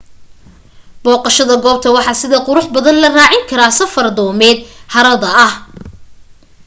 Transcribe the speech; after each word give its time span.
booqashada 1.03 1.55
goobta 1.65 1.89
waxa 1.95 2.13
sida 2.21 2.43
quruxda 2.47 2.73
badan 2.75 2.97
la 3.01 3.09
raacin 3.17 3.43
karaa 3.49 3.71
safar 3.79 4.07
doomeed 4.17 4.57
harada 4.93 5.29
ah 5.45 5.51